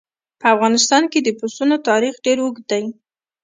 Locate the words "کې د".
1.11-1.29